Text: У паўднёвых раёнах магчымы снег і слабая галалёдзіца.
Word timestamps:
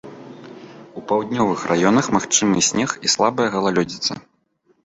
У 1.01 1.03
паўднёвых 1.11 1.59
раёнах 1.71 2.05
магчымы 2.17 2.65
снег 2.69 2.97
і 3.09 3.15
слабая 3.17 3.47
галалёдзіца. 3.59 4.13